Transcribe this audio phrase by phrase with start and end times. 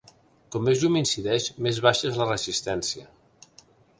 [0.53, 3.07] Com més llum incideix, més baixa és la resistència.